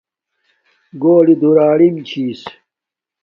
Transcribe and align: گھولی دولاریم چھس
گھولی 1.01 1.35
دولاریم 1.41 1.95
چھس 2.07 2.41